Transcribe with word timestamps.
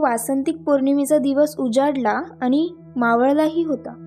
वासंतिक 0.00 0.62
पौर्णिमेचा 0.62 1.18
दिवस 1.18 1.56
उजाडला 1.58 2.22
आणि 2.40 2.70
मावळलाही 2.96 3.64
होता. 3.64 4.06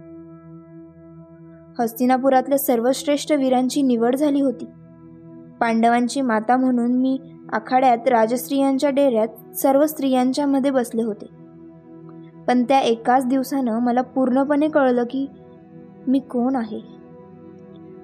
हस्तिनापुरातल्या 1.79 2.57
सर्वश्रेष्ठ 2.57 3.31
वीरांची 3.31 3.81
निवड 3.81 4.15
झाली 4.15 4.41
होती. 4.41 4.65
पांडवांची 5.59 6.21
माता 6.21 6.57
म्हणून 6.57 6.93
मी 6.93 7.19
आखाड्यात 7.53 8.07
राजस्त्रियांच्या 8.07 8.89
डेऱ्यात 8.89 9.55
सर्व 9.55 9.85
स्त्रियांच्या 9.85 10.47
मध्ये 10.47 10.71
बसले 10.71 11.03
होते. 11.03 11.25
पण 12.47 12.63
त्या 12.63 12.79
एकाच 12.79 13.25
दिवसानं 13.25 13.79
मला 13.79 14.01
पूर्णपणे 14.01 14.67
कळलं 14.67 15.03
की 15.03 15.27
मी 16.07 16.19
कोण 16.19 16.55
आहे? 16.55 16.79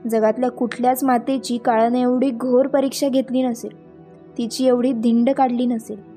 जगातल्या 0.10 0.52
कुठल्याच 0.52 1.04
मातेची 1.04 1.58
काळानं 1.58 1.98
एवढी 1.98 2.32
घोर 2.32 2.68
परीक्षा 2.68 3.08
घेतली 3.08 3.44
नसेल. 3.44 3.90
तिची 4.38 4.68
एवढी 4.68 4.92
धिंड 4.92 5.30
काढली 5.30 5.66
नसेल. 5.66 6.09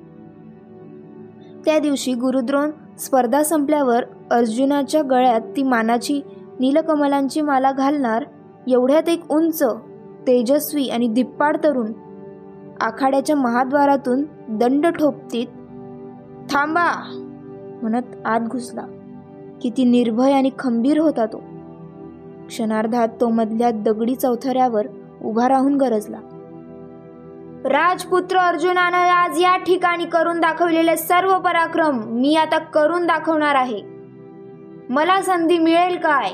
त्या 1.65 1.79
दिवशी 1.79 2.15
गुरुद्रोण 2.15 2.71
स्पर्धा 2.98 3.43
संपल्यावर 3.43 4.05
अर्जुनाच्या 4.30 5.03
गळ्यात 5.03 5.41
ती 5.41 5.62
मानाची 5.62 6.20
नीलकमलांची 6.61 7.41
माला 7.41 7.73
घालणार 7.73 8.25
एवढ्यात 8.69 9.09
एक 9.09 9.33
उंच 9.33 9.62
तेजस्वी 10.27 10.84
आणि 10.84 11.09
दिप्पाड 11.09 11.56
तरुण 11.65 11.93
आखाड्याच्या 12.80 13.37
महाद्वारातून 13.37 14.25
दंड 14.48 14.87
ठोपतीत 14.87 15.47
थांबा 16.51 16.87
म्हणत 17.83 18.03
आत 18.25 18.41
घुसला. 18.41 18.83
किती 19.62 19.84
निर्भय 19.84 20.33
आणि 20.33 20.51
खंबीर 20.59 20.98
होता 20.98 21.27
तो. 21.27 21.42
क्षणार्धात 22.47 23.09
तो 23.20 23.29
मधल्या 23.29 23.70
दगडी 23.70 24.15
चौथऱ्यावर 24.15 24.87
उभा 25.25 25.48
राहून 25.48 25.77
गरजला. 25.77 26.19
राजपुत्र 27.65 28.37
अर्जुनानं 28.37 28.97
आज 28.97 29.43
या 29.43 29.57
ठिकाणी 29.57 30.05
करून 30.05 30.41
दाखवलेले 30.41 30.97
सर्व 30.97 31.39
पराक्रम 31.39 32.00
मी 32.05 32.36
आता 32.36 32.59
करून 32.59 33.06
दाखवणार 33.06 33.55
आहे. 33.55 33.83
मला 34.91 35.23
संधी 35.23 35.59
मिळेल 35.59 35.97
काय? 35.97 36.31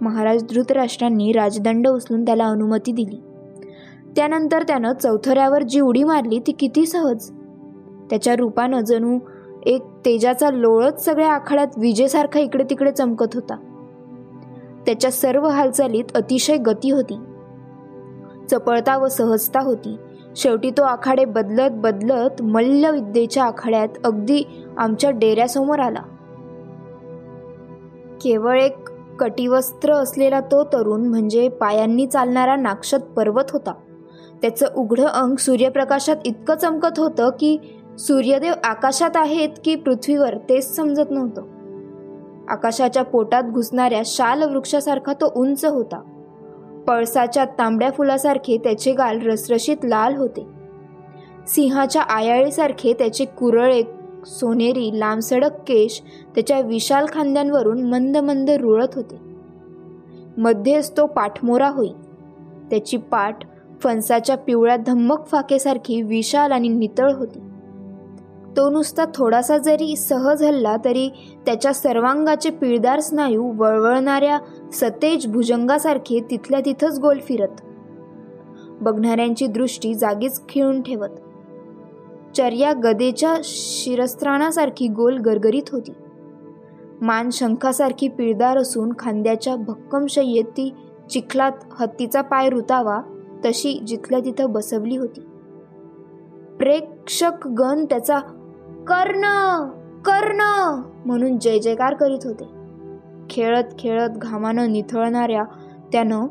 महाराज 0.00 0.44
धृतराष्ट्रांनी 0.44 1.32
राजदंड 1.32 1.88
उचलून 1.88 2.24
त्याला 2.24 2.44
अनुमती 2.44 2.92
दिली. 2.92 3.20
त्यानंतर 4.16 4.62
त्यानं 4.62 4.92
चौथऱ्यावर 4.92 5.62
जी 5.62 5.80
उडी 5.80 6.04
मारली 6.04 6.38
ती 6.38 6.52
किती 6.52 6.86
सहज? 6.86 7.30
त्याच्या 8.10 8.36
रूपानं 8.36 8.80
जणू 8.80 9.18
एक 9.66 9.82
तेजाचा 9.82 10.50
लोळच 10.50 11.04
सगळ्या 11.04 11.32
आखाड्यात 11.32 11.68
विजेसारखा 11.76 12.40
इकडे 12.40 12.64
तिकडे 12.64 12.90
चमकत 12.90 13.34
होता. 13.34 13.56
त्याच्या 14.86 15.10
सर्व 15.10 15.46
हालचालीत 15.46 16.04
अतिशय 16.14 16.56
गती 16.56 16.90
होती. 16.90 17.18
चपळता 18.50 18.96
व 18.96 19.08
सहजता 19.08 19.60
होती. 19.60 19.96
शेवटी 20.36 20.70
तो 20.70 20.82
आखाडे 20.82 21.24
बदलत 21.24 21.70
बदलत 21.72 22.42
मल्लविद्येच्या 22.42 23.44
आखाड्यात 23.44 23.88
अगदी 24.04 24.64
आमच्या 24.78 25.10
डेऱ्यासमोर 25.10 25.78
आला. 25.78 26.02
केवळ 28.22 28.60
एक 28.60 28.88
कटिवस्त्र 29.18 29.92
असलेला 29.92 30.40
तो 30.40 30.64
तरुण 30.64 31.06
म्हणजे 31.06 31.48
पायांनी 31.48 32.06
चालणारा 32.06 32.56
नाक्षत 32.56 32.98
पर्वत 32.98 33.50
होता. 33.50 33.72
त्याचं 34.42 34.66
उघडं 34.76 35.06
अंग 35.06 35.36
सूर्यप्रकाशात 35.36 36.16
इतकं 36.24 36.54
चमकत 36.54 36.98
होतं 36.98 37.28
की 37.28 37.58
सूर्यदेव 37.98 38.52
आकाशात 38.64 39.10
आहेत 39.14 39.48
की 39.64 39.74
पृथ्वीवर 39.74 40.36
तेच 40.36 40.76
समजत 40.76 41.10
नव्हतं. 41.10 41.42
आकाशाच्या 42.48 43.02
पोटात 43.02 43.42
घुसणाऱ्या 43.42 44.02
शाल 44.04 44.42
वृक्षासारखा 44.42 45.12
तो 45.12 45.32
उंच 45.36 45.64
होता. 45.64 46.00
पळसाच्या 46.88 47.44
तांबड्या 47.44 47.90
फुलासारखे 47.90 48.58
त्याचे 48.58 48.92
गाल 48.92 49.20
रसरशीत 49.20 49.76
लाल 49.84 50.16
होते. 50.16 50.46
सिंहाच्या 51.46 52.02
आयाळीसारखे 52.02 52.92
त्याचे 52.92 53.24
कुरळे 53.24 53.82
सोनेरी 54.26 55.00
लांबसडक 55.00 55.50
केश 55.52 56.02
त्याच्या 56.34 56.60
विशाल 56.60 57.06
खांद्यांवरून 57.12 57.82
मंद 57.82 58.16
मंद 58.16 58.50
रुळत 58.50 58.94
होते. 58.94 59.16
मध्येच 60.36 60.96
तो 60.96 61.06
पाठमोरा 61.06 61.68
होई. 61.68 61.90
त्याची 62.70 62.96
पाठ 62.96 63.38
फणसाच्या 63.82 64.36
पिवळ्या 64.36 64.76
धम्मक 64.76 65.26
फाकेसारखी 65.26 66.02
विशाल 66.02 66.52
आणि 66.52 66.68
नितळ 66.68 67.12
होती. 67.12 67.38
तो 68.56 68.70
नुसता 68.70 69.04
थोडासा 69.14 69.58
जरी 69.58 69.96
सहज 69.96 70.42
हल्ला 70.42 70.76
तरी 70.84 71.08
त्याच्या 71.46 71.74
सर्वांगाचे 71.74 72.50
पिळदार 72.50 73.00
स्नायू 73.00 73.52
वळवळणाऱ्या 73.56 74.38
सतेज 74.72 75.26
भुजंगासारखे 75.26 76.20
तिथल्या 76.30 76.60
तिथंच 76.60 76.98
गोल 76.98 77.18
फिरत. 77.18 77.60
बघणाऱ्यांची 78.80 79.46
दृष्टी 79.46 79.94
जागीच 79.94 80.40
खिळून 80.48 80.82
ठेवत. 80.82 81.08
चर्या 82.36 82.72
गदेच्या 82.84 83.34
शिरस्त्राणासारखी 83.44 84.88
गोल 84.88 85.18
गरगरीत 85.18 85.62
होती. 85.72 85.92
मान 87.00 87.30
शंखासारखी 87.30 88.08
पिळदार 88.08 88.58
असून 88.58 88.92
खांद्याच्या 88.98 89.56
भक्कम 89.56 90.06
शय्येत 90.06 90.44
ती 90.44 90.74
चिखलात 91.10 91.52
हत्तीचा 91.78 92.20
पाय 92.20 92.48
रुतावा 92.48 93.00
तशी 93.44 93.82
जिथल्या 93.86 94.18
तिथं 94.18 94.52
बसवली 94.52 94.96
होती. 94.96 95.20
प्रेक्षक 96.58 97.48
गण 97.48 97.84
त्याचा 97.84 98.18
कर्ण 98.88 99.22
कर्ण 100.00 100.40
म्हणून 101.06 101.38
जय 101.38 101.58
जयकार 101.58 101.94
करीत 101.94 102.18
होते. 102.24 102.44
खेळत 103.30 103.64
खेळत 103.78 104.08
घामानं 104.08 104.72
निथळणाऱ्या 104.72 105.44
त्यानं 105.92 106.26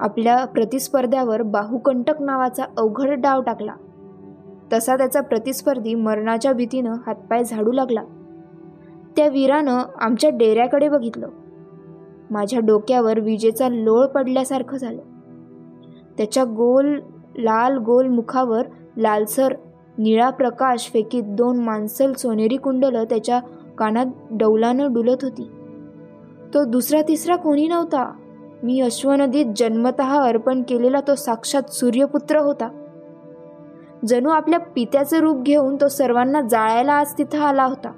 आपल्या 0.00 0.44
प्रतिस्पर्ध्यावर 0.44 1.42
बाहुकंटक 1.42 2.22
नावाचा 2.22 2.64
अवघड 2.78 3.20
डाव 3.20 3.40
टाकला. 3.40 3.74
तसा 4.72 4.96
त्याचा 4.96 5.20
प्रतिस्पर्धी 5.20 5.94
मरणाच्या 5.94 6.52
भीतीनं 6.52 6.94
हातपाय 7.06 7.44
झाडू 7.44 7.72
लागला. 7.72 8.02
त्या 9.16 9.28
वीरानं 9.28 9.78
आमच्या 10.00 10.30
डेऱ्याकडे 10.30 10.88
बघितलं. 10.88 11.28
माझ्या 12.30 12.60
डोक्यावर 12.60 13.20
विजेचा 13.20 13.68
लोळ 13.68 14.06
पडल्यासारखं 14.06 14.76
झालं. 14.76 15.02
त्याच्या 16.18 16.44
गोल 16.44 17.00
लाल 17.38 17.78
गोल 17.78 18.08
मुखावर 18.08 18.62
लालसर 18.96 19.54
निळा 19.98 20.30
प्रकाश 20.30 20.90
फेकीत 20.92 21.22
दोन 21.26 21.56
मांसल 21.56 22.12
सोनेरी 22.12 22.56
कुंडलं 22.56 23.04
त्याच्या 23.04 23.40
कानात 23.78 24.06
डौलानं 24.30 24.92
डुलत 24.92 25.16
होती. 25.22 25.50
तो 26.54 26.64
दुसरा 26.64 27.02
तिसरा 27.02 27.36
कोणी 27.36 27.68
नव्हता. 27.68 28.12
मी 28.62 28.80
अश्वनदीत 28.80 29.46
जन्मत 29.56 30.00
अर्पण 30.00 30.62
केलेला 30.68 31.00
तो 31.00 31.14
साक्षात 31.14 31.62
सूर्यपुत्र 31.62 32.38
होता. 32.38 32.68
जणू 34.08 34.28
आपल्या 34.28 34.60
पित्याचं 34.60 35.18
रूप 35.18 35.42
घेऊन 35.42 35.76
तो 35.76 35.88
सर्वांना 35.88 36.40
जाळायला 36.40 36.92
आज 36.92 37.12
तिथं 37.18 37.38
आला 37.38 37.64
होता. 37.64 37.92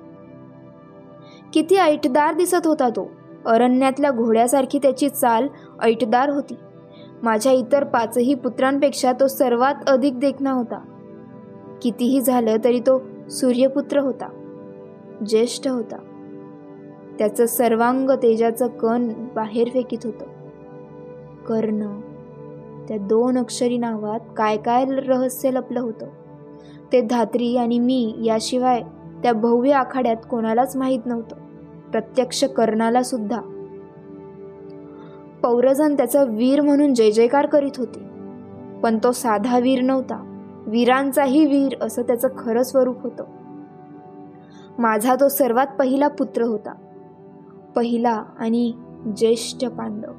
किती 1.52 1.76
ऐटदार 1.76 2.34
दिसत 2.34 2.66
होता 2.66 2.88
तो. 2.88 3.10
अरण्यातल्या 3.46 4.10
घोड्यासारखी 4.10 4.78
त्याची 4.78 5.08
चाल 5.08 5.48
ऐटदार 5.82 6.28
होती. 6.28 6.54
माझ्या 7.22 7.52
इतर 7.52 7.84
पाचही 7.84 8.34
पुत्रांपेक्षा 8.34 9.12
तो 9.12 9.26
सर्वात 9.26 9.74
अधिक 9.86 10.20
देखणा 10.20 10.52
होता. 10.52 10.80
कितीही 11.82 12.20
झालं 12.20 12.56
तरी 12.64 12.80
तो 12.80 13.02
सूर्यपुत्र 13.30 14.00
होता 14.00 14.28
ज्येष्ठ 15.28 15.68
होता. 15.68 15.96
त्याचं 17.18 17.46
सर्वांग 17.46 18.10
तेजाचं 18.10 18.66
कण 18.66 19.12
बाहेर 19.34 19.68
फेकीत 19.68 19.98
होतं. 20.04 20.24
कर्ण 21.46 22.00
त्या 22.88 22.96
दोन 22.96 23.38
अक्षरी 23.38 23.78
नावात 23.78 24.20
काय 24.36 24.56
काय 24.56 24.84
रहस्य 24.84 25.50
लपलं 25.50 25.80
होतं? 25.80 26.06
ते 26.92 27.00
धात्री 27.00 27.56
आणि 27.56 27.78
मी 27.78 28.14
याशिवाय 28.24 28.82
त्या 29.22 29.32
भव्य 29.32 29.72
आखाड्यात 29.72 30.16
कोणालाच 30.30 30.76
माहीत 30.76 31.06
नव्हतं. 31.06 31.36
प्रत्यक्ष 31.90 32.44
कर्णाला 32.44 33.02
सुद्धा. 33.02 33.40
पौरजन 35.42 35.94
त्याचा 35.94 36.22
वीर 36.22 36.60
म्हणून 36.60 36.94
जय 36.94 37.10
जयकार 37.10 37.46
करीत 37.46 37.78
होते 37.78 38.00
पण 38.80 38.98
तो 39.04 39.12
साधा 39.12 39.58
वीर 39.58 39.82
नव्हता. 39.82 40.27
वीरांचाही 40.68 41.46
वीर 41.46 41.82
असं 41.82 42.02
त्याचं 42.02 42.28
खरं 42.38 42.62
स्वरूप 42.62 43.02
होतं. 43.02 43.24
माझा 44.78 45.14
तो 45.14 45.28
सर्वात 45.28 45.66
पहिला 45.78 46.08
पुत्र 46.08 46.42
होता. 46.42 46.72
पहिला 47.76 48.24
आणि 48.38 48.72
ज्येष्ठ 49.16 49.66
पांडव. 49.66 50.12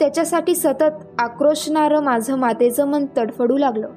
त्याच्यासाठी 0.00 0.54
सतत 0.54 1.04
आक्रोशणारं 1.18 2.00
माझं 2.00 2.36
मातेचं 2.36 2.86
मन 2.86 3.06
तडफडू 3.16 3.56
लागलं. 3.56 3.88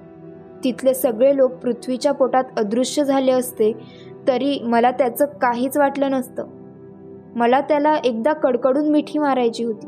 तिथले 0.63 0.93
सगळे 0.93 1.37
लोक 1.37 1.51
पृथ्वीच्या 1.51 2.11
पोटात 2.11 2.43
अदृश्य 2.57 3.03
झाले 3.03 3.31
असते 3.31 3.73
तरी 4.27 4.59
मला 4.63 4.91
त्याचं 4.91 5.25
काहीच 5.25 5.77
वाटलं 5.77 6.11
नसतं. 6.11 6.45
मला 7.35 7.61
त्याला 7.61 7.95
एकदा 7.95 8.33
कडकडून 8.33 8.89
मिठी 8.89 9.19
मारायची 9.19 9.63
होती. 9.63 9.87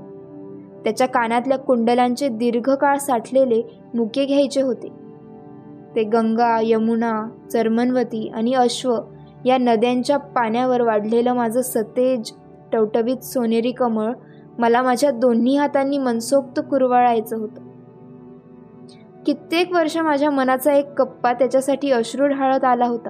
त्याच्या 0.84 1.08
कानातल्या 1.08 1.58
कुंडलांचे 1.58 2.28
दीर्घकाळ 2.28 2.98
साठलेले 2.98 3.80
मुके 3.94 4.26
घ्यायचे 4.26 4.62
होते. 4.62 4.88
ते 5.96 6.04
गंगा 6.04 6.60
यमुना 6.64 7.28
चर्मनवती 7.52 8.32
आणि 8.36 8.54
अश्व 8.54 8.98
या 9.46 9.58
नद्यांच्या 9.58 10.18
पाण्यावर 10.18 10.82
वाढलेलं 10.82 11.34
माझं 11.34 11.62
सतेज 11.62 12.32
टवटवीत 12.74 13.18
सोनेरी 13.18 13.72
कमळ 13.72 14.14
मला 14.60 14.82
माझ्या 14.82 15.12
दोन्ही 15.12 15.58
हातांनी 15.58 15.98
मनसोक्त 15.98 16.60
कुरवाळायचं 16.60 17.38
होतं. 17.38 17.62
कित्येक 19.26 19.72
वर्ष 19.72 19.98
माझ्या 19.98 20.32
मनाचा 20.32 20.74
एक 20.74 20.94
कप्पा 20.94 21.34
त्याच्यासाठी 21.34 21.92
अश्रू 21.92 22.28
ढाळत 22.28 22.64
आला 22.64 22.86
होता. 22.86 23.10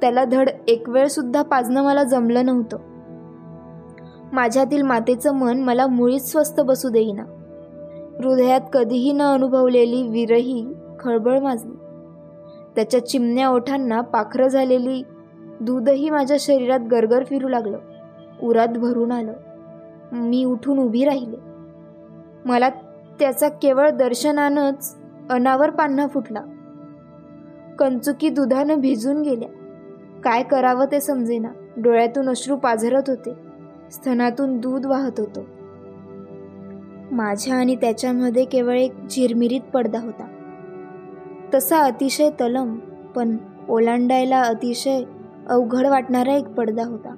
त्याला 0.00 0.24
धड 0.24 0.50
एक 0.68 0.88
वेळ 0.88 1.06
सुद्धा 1.06 1.42
पाजणं 1.42 1.84
मला 1.84 2.04
जमलं 2.04 2.46
नव्हतं. 2.46 2.78
माझ्यातील 4.32 4.82
मातेचं 4.82 5.34
मन 5.34 5.60
मला 5.60 5.86
मुळीच 5.86 6.30
स्वस्त 6.30 6.60
बसू 6.60 6.88
देईना. 6.88 7.22
हृदयात 8.24 8.60
कधीही 8.72 9.12
न 9.12 9.22
अनुभवलेली 9.22 10.08
विरही 10.08 10.72
खळबळ 11.00 11.38
माजली. 11.38 11.74
त्याच्या 12.76 13.06
चिमण्या 13.06 13.48
ओठांना 13.48 14.00
पाखरं 14.00 14.48
झालेली 14.48 15.02
दूधही 15.60 16.10
माझ्या 16.10 16.36
शरीरात 16.40 16.80
गरगर 16.90 17.24
फिरू 17.24 17.48
लागलं. 17.48 17.78
उरात 18.42 18.68
भरून 18.68 19.12
आलं. 19.12 19.32
मी 20.12 20.44
उठून 20.44 20.78
उभी 20.78 21.04
राहिले. 21.04 21.36
मला 22.44 22.68
त्याचा 23.18 23.48
केवळ 23.48 23.90
दर्शनानंच 23.90 24.96
अनावर 25.30 25.70
पान्हा 25.70 26.06
फुटला. 26.06 26.40
कंचुकी 27.78 28.28
दुधानं 28.28 28.74
भिजून 28.74 29.22
गेल्या. 29.22 29.48
काय 30.24 30.42
करावं 30.42 30.84
ते 30.92 31.00
समजेना. 31.00 31.48
डोळ्यातून 31.76 32.28
अश्रू 32.28 32.56
पाझरत 32.56 33.02
होते. 33.08 33.49
स्तनातून 33.92 34.58
दूध 34.58 34.86
वाहत 34.86 35.20
होतं. 35.20 35.40
माझ्या 37.12 37.54
आणि 37.54 37.76
त्याच्यामध्ये 37.76 38.44
केवळ 38.44 38.78
एक 38.78 38.92
झिरमिरीत 39.10 39.60
पडदा 39.60 40.00
होता. 40.00 40.26
तसा 41.54 41.78
अतिशय 41.78 42.30
तलम 42.30 42.78
पण 43.14 43.36
ओलांडायला 43.68 44.42
अतिशय 44.42 45.02
अवघड 45.48 45.86
वाटणारा 45.86 46.32
एक 46.32 46.48
पडदा 46.48 46.84
होता. 46.84 47.14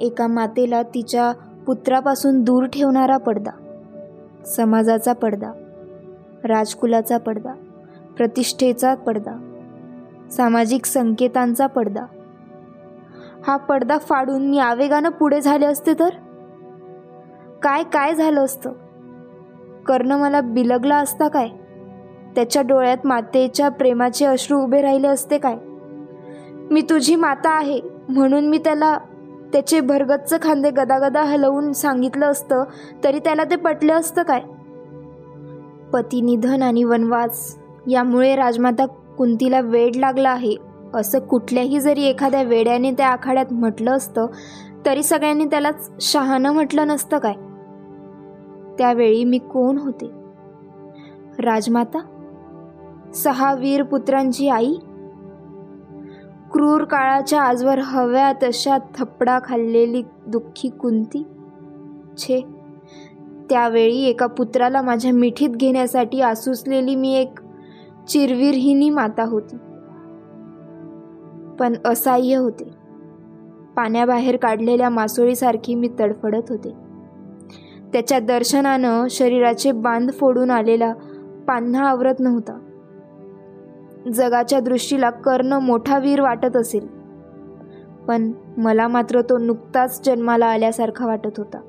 एका 0.00 0.26
मातेला 0.26 0.82
तिच्या 0.82 1.32
पुत्रापासून 1.66 2.44
दूर 2.44 2.66
ठेवणारा 2.66 3.16
पडदा. 3.16 3.50
समाजाचा 4.46 5.12
पडदा. 5.12 5.52
राजकुलाचा 6.44 7.18
पडदा. 7.18 7.52
प्रतिष्ठेचा 8.16 8.94
पडदा. 8.94 9.48
सामाजिक 10.32 10.86
संकेतांचा 10.86 11.66
पडदा. 11.66 12.04
हा 13.46 13.56
पडदा 13.56 13.98
फाडून 13.98 14.50
मी 14.50 14.58
आवेगानं 14.58 15.10
पुढे 15.10 15.40
झाले 15.40 15.66
असते 15.66 15.94
तर? 15.94 16.08
काय 17.62 17.82
काय 17.82 18.14
झालं 18.14 18.44
असतं? 18.44 18.72
कर्ण 19.86 20.12
मला 20.12 20.40
बिलगला 20.40 20.96
असता 20.96 21.28
काय? 21.28 21.48
त्याच्या 22.34 22.62
डोळ्यात 22.62 23.06
मातेच्या 23.06 23.68
प्रेमाचे 23.68 24.24
अश्रू 24.26 24.62
उभे 24.62 24.82
राहिले 24.82 25.08
असते 25.08 25.38
काय? 25.38 25.56
मी 26.70 26.80
तुझी 26.80 27.16
माता 27.16 27.50
आहे 27.50 27.80
म्हणून 28.08 28.48
मी 28.48 28.58
त्याला 28.58 28.98
त्याचे 29.52 29.80
भरगच्च 29.80 30.42
खांदे 30.42 30.70
गदागदा 30.70 31.22
हलवून 31.22 31.72
सांगितलं 31.72 32.26
असतं 32.26 32.64
तरी 33.04 33.18
त्याला 33.18 33.44
ते 33.44 33.56
पटलं 33.56 33.92
असतं 33.92 34.22
काय? 34.22 34.40
पती 35.92 36.20
निधन 36.20 36.62
आणि 36.62 36.84
वनवास 36.84 37.58
यामुळे 37.88 38.36
राजमाता 38.36 38.86
कुंतीला 38.86 39.60
वेड 39.60 39.96
लागला 39.96 40.30
आहे. 40.30 40.71
असं 40.94 41.18
कुठल्याही 41.18 41.80
जरी 41.80 42.02
एखाद्या 42.02 42.42
वेड्याने 42.42 42.92
त्या 42.92 43.08
आखाड्यात 43.08 43.52
म्हटलं 43.52 43.90
असतं 43.90 44.26
तरी 44.86 45.02
सगळ्यांनी 45.02 45.44
त्यालाच 45.44 45.90
शहाणं 46.00 46.52
म्हटलं 46.52 46.86
नसतं 46.86 47.18
काय? 47.18 47.34
त्यावेळी 48.78 49.24
मी 49.24 49.38
कोण 49.38 49.78
होते? 49.78 50.10
राजमाता? 51.38 52.00
सहा 53.14 53.54
वीर 53.54 53.82
पुत्रांची 53.82 54.48
आई? 54.48 54.74
क्रूर 56.52 56.84
काळाच्या 56.84 57.42
आजवर 57.42 57.78
हव्या 57.78 58.32
तशा 58.32 58.78
थपडा 58.98 59.38
खाल्लेली 59.44 60.02
दुःखी 60.26 60.68
कुंती? 60.68 61.22
छे 62.18 62.40
त्यावेळी 63.50 64.02
एका 64.04 64.26
पुत्राला 64.26 64.82
माझ्या 64.82 65.12
मिठीत 65.12 65.48
घेण्यासाठी 65.48 66.20
आसुसलेली 66.20 66.94
मी 66.94 67.14
एक 67.14 67.40
चिरविरहिनी 68.08 68.90
माता 68.90 69.24
होती. 69.24 69.56
पण 71.62 71.72
असह्य 71.84 72.36
होते. 72.36 72.64
पाण्याबाहेर 73.76 74.36
काढलेल्या 74.36 74.88
मासोळीसारखी 74.88 75.74
मी 75.74 75.88
तडफडत 76.00 76.42
होते. 76.48 76.72
त्याच्या 77.92 78.18
दर्शनानं 78.18 79.06
शरीराचे 79.10 79.72
बांध 79.72 80.10
फोडून 80.12 80.50
आलेला 80.50 80.92
पान्हा 81.48 81.88
आवरत 81.88 82.20
नव्हता. 82.20 82.58
जगाच्या 84.14 84.60
दृष्टीला 84.60 85.10
कर्ण 85.10 85.52
मोठा 85.52 85.98
वीर 85.98 86.20
वाटत 86.20 86.56
असेल 86.56 86.86
पण 88.08 88.32
मला 88.56 88.88
मात्र 88.88 89.20
तो 89.20 89.38
नुकताच 89.38 90.06
जन्माला 90.06 90.46
आल्यासारखा 90.46 91.06
वाटत 91.06 91.38
होता. 91.38 91.60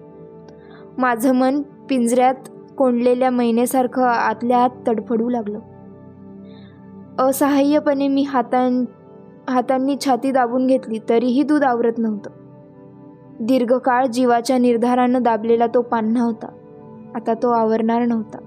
माझं 0.97 1.35
मन 1.35 1.61
पिंजऱ्यात 1.89 2.35
कोंडलेल्या 2.77 3.31
महिनेसारखं 3.31 4.03
आतल्या 4.03 4.63
आत 4.63 4.69
तडफडू 4.87 5.29
लागलं. 5.29 5.59
असहाय्यपणे 7.19 8.07
मी 8.07 8.21
हातां 8.21 8.85
हातांनी 9.49 9.97
छाती 10.05 10.31
दाबून 10.31 10.67
घेतली 10.67 10.99
तरीही 11.09 11.43
दूध 11.43 11.63
आवरत 11.63 11.93
नव्हतं. 11.97 12.29
दीर्घकाळ 13.39 14.05
जीवाच्या 14.05 14.57
निर्धारानं 14.57 15.21
दाबलेला 15.21 15.67
तो 15.67 15.81
पान्हा 15.81 16.23
होता 16.23 16.47
आता 17.15 17.33
तो 17.33 17.49
आवरणार 17.49 18.05
नव्हता. 18.05 18.37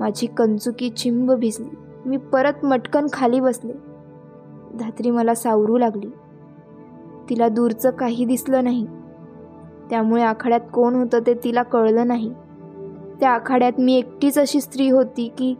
माझी 0.00 0.26
कंचुकी 0.26 0.90
चिंब 0.90 1.32
भिजली. 1.32 1.76
मी 2.06 2.16
परत 2.16 2.64
मटकन 2.64 3.06
खाली 3.12 3.40
बसले. 3.40 3.72
धात्री 4.78 5.10
मला 5.10 5.34
सावरू 5.34 5.78
लागली. 5.78 6.10
तिला 7.30 7.48
दूरचं 7.48 7.90
काही 7.90 8.24
दिसलं 8.24 8.64
नाही. 8.64 8.86
त्यामुळे 9.90 10.22
आखाड्यात 10.22 10.60
कोण 10.72 10.94
होतं 10.94 11.18
ते 11.26 11.34
तिला 11.34 11.62
कळलं 11.62 12.06
नाही. 12.06 12.34
त्या 13.20 13.30
आखाड्यात 13.30 13.72
मी 13.78 13.96
एकटीच 13.96 14.38
अशी 14.38 14.60
स्त्री 14.60 14.90
होती 14.90 15.32
की 15.38 15.54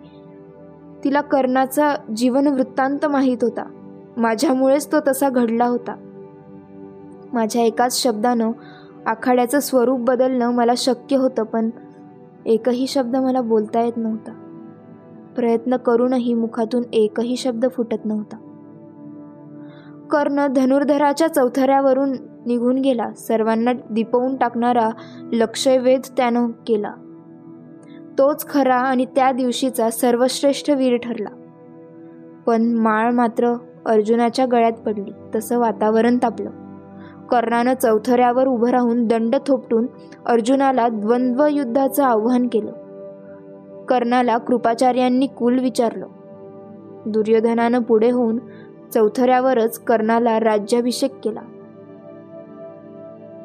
तिला 1.04 1.20
कर्णाचा 1.20 1.94
जीवन 2.16 2.46
वृत्तांत 2.46 3.06
माहीत 3.06 3.38
होता. 3.42 3.81
माझ्यामुळेच 4.16 4.92
तो 4.92 4.96
तसा 5.06 5.28
घडला 5.28 5.66
होता. 5.66 5.96
माझ्या 7.32 7.62
एकाच 7.62 8.02
शब्दानं 8.02 8.50
आखाड्याचं 9.06 9.60
स्वरूप 9.60 10.00
बदलणं 10.00 10.52
मला 10.52 10.72
शक्य 10.76 11.16
होतं 11.16 11.42
पण 11.42 11.70
एकही 12.46 12.86
शब्द 12.86 13.16
मला 13.16 13.40
बोलता 13.40 13.80
येत 13.80 13.92
नव्हता. 13.96 14.32
प्रयत्न 15.36 15.76
करूनही 15.76 16.34
मुखातून 16.34 16.82
एकही 16.92 17.36
शब्द 17.36 17.66
फुटत 17.70 18.04
नव्हता. 18.04 18.36
कर्ण 20.10 20.46
धनुर्धराच्या 20.46 21.28
चौथऱ्यावरून 21.28 22.12
निघून 22.46 22.78
गेला. 22.78 23.12
सर्वांना 23.12 23.72
दिपवून 23.90 24.36
टाकणारा 24.36 24.90
लक्षवेध 25.32 26.00
त्यानं 26.16 26.50
केला. 26.66 26.92
तोच 28.18 28.48
खरा 28.48 28.76
आणि 28.76 29.04
त्या 29.04 29.32
दिवशीचा 29.32 29.90
सर्वश्रेष्ठ 29.90 30.70
वीर 30.70 30.96
ठरला. 30.96 31.28
पण 32.46 32.74
माळ 32.74 33.10
मात्र 33.12 33.54
अर्जुनाच्या 33.86 34.46
गळ्यात 34.46 34.72
पडली. 34.72 35.12
तसं 35.34 35.58
वातावरण 35.58 36.16
तापलं. 36.16 36.50
कर्णानं 37.26 37.74
चौथऱ्यावर 37.82 38.46
उभं 38.46 38.70
राहून 38.70 39.06
दंड 39.06 39.36
थोपटून 39.46 39.86
अर्जुनाला 40.26 40.88
द्वंद्व 40.88 41.46
युद्धाचं 41.46 42.04
आव्हान 42.04 42.48
केलं. 42.52 42.72
कर्णाला 43.84 44.38
कृपाचार्यांनी 44.38 45.26
कुल 45.26 45.58
विचारलं. 45.58 46.06
दुर्योधनानं 47.06 47.82
पुढे 47.82 48.10
होऊन 48.10 48.38
चौथऱ्यावरच 48.94 49.78
कर्णाला 49.78 50.40
राज्याभिषेक 50.40 51.14
केला. 51.24 51.40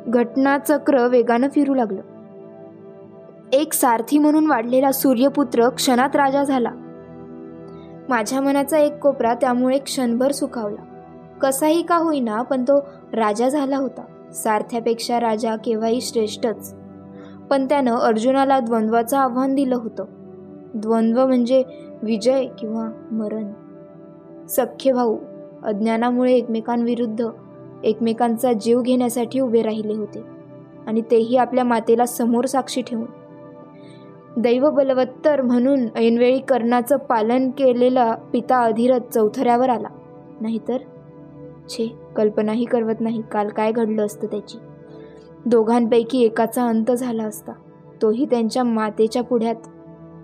घटनाचक्र 0.08 1.08
वेगानं 1.08 1.48
फिरू 1.48 1.74
लागलं. 1.74 2.01
एक 3.53 3.74
सारथी 3.74 4.17
म्हणून 4.17 4.48
वाढलेला 4.48 4.91
सूर्यपुत्र 4.91 5.70
क्षणात 5.70 6.15
राजा 6.15 6.44
झाला. 6.44 6.72
माझ्या 8.10 8.42
मनाचा 8.42 8.78
एक 8.78 8.98
कोपरा 8.98 9.34
त्यामुळे 9.34 9.78
क्षणभर 9.78 10.32
सुखावला. 10.32 10.82
कसाही 11.42 11.82
का 11.82 11.96
होईना 11.96 12.42
पण 12.42 12.64
तो 12.64 12.80
राजा 13.14 13.50
झाला 13.50 13.78
होता. 13.78 14.32
सारथ्यापेक्षा 14.34 15.20
राजा 15.20 15.56
केव्हाही 15.56 16.02
श्रेष्ठच. 16.02 16.76
पण 17.50 17.66
त्यानं 17.66 17.96
अर्जुनाला 17.96 18.60
द्वंद्वाचं 18.60 19.18
आव्हान 19.18 19.56
दिलं 19.56 19.76
होतं. 19.76 20.06
द्वंद्व 20.74 21.28
म्हणजे 21.28 21.64
विजय 22.04 22.46
किंवा 22.60 22.90
मरण. 23.12 23.54
सख्खे 24.50 24.92
भाऊ 24.92 25.18
अज्ञानामुळे 25.64 26.34
एकमेकांविरुद्ध 26.34 27.28
एकमेकांचा 27.84 28.54
जीव 28.54 28.82
घेण्यासाठी 28.82 29.40
उभे 29.40 29.62
राहिले 29.62 29.94
होते. 29.94 30.24
आणि 30.88 31.02
तेही 31.02 31.38
आपल्या 31.38 31.64
मातेला 31.64 32.06
समोर 32.06 32.46
साक्षी 32.46 32.82
ठेवून. 32.82 33.08
दैव 34.38 34.70
बलवत्तर 34.70 35.41
म्हणून 35.41 35.79
ऐनवेळी 35.96 36.39
कर्णाचं 36.39 36.98
पालन 36.98 37.50
केलेला 37.50 38.15
पिता 38.15 38.63
अधिरथ 38.63 39.00
चौथऱ्यावर 39.13 39.70
आला. 39.70 39.88
नाहीतर? 40.41 40.77
छे 41.70 42.00
कल्पनाही 42.15 42.65
करवत 42.65 42.96
नाही. 43.00 43.22
काल 43.32 43.50
काय 43.50 43.72
घडलं 43.72 44.06
असतं 44.06 44.27
त्याची? 44.27 44.58
दोघांपैकी 45.46 46.22
एकाचा 46.22 46.67
अंत 46.67 46.91
झाला 46.91 47.24
असता. 47.24 47.51
तोही 48.01 48.25
त्यांच्या 48.25 48.63
मातेच्या 48.63 49.24
पुढ्यात. 49.24 49.56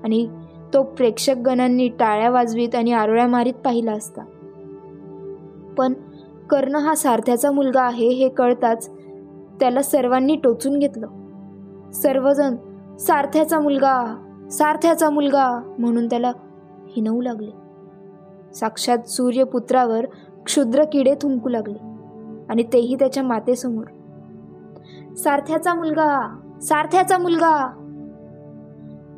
आणि 0.03 0.29
तो 0.73 0.83
प्रेक्षकगणांनी 0.83 1.87
टाळ्या 1.87 2.29
वाजवीत 2.29 2.75
आणि 2.75 2.91
आरोळ्या 2.91 3.27
मारीत 3.27 3.53
पाहिला 3.53 3.91
असता. 3.91 4.21
पण 5.77 5.93
कर्ण 6.49 6.75
हा 6.75 6.95
सारथ्याचा 6.95 7.51
मुलगा 7.51 7.81
आहे 7.81 8.07
हे 8.07 8.29
कळताच 8.29 8.89
त्याला 9.59 9.81
सर्वांनी 9.81 10.35
टोचून 10.35 10.79
घेतलं. 10.79 11.07
सर्वजण 11.91 12.55
सारथ्याचा 12.99 13.59
मुलगा 13.59 14.15
सारथ्याचा 14.51 15.09
मुलगा 15.09 15.75
म्हणून 15.79 16.05
त्याला 16.05 16.31
हिनवू 16.87 17.21
लागले. 17.21 17.51
साक्षात 18.53 18.97
सूर्यपुत्रावर 19.07 20.05
क्षुद्र 20.45 20.83
किडे 20.83 21.15
थुंकू 21.21 21.49
लागले 21.49 21.77
आणि 22.49 22.63
तेही 22.63 22.95
त्याच्या 22.95 23.23
मातेसमोर. 23.23 23.85
सारथ्याचा 25.15 25.73
मुलगा 25.73 26.39
सारथ्याचा 26.61 27.17
मुलगा! 27.17 27.79